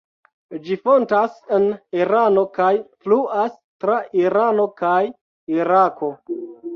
[0.67, 1.67] Ĝi fontas en
[1.97, 2.69] Irano kaj
[3.05, 3.51] fluas
[3.85, 4.95] tra Irano kaj
[5.59, 6.11] Irako.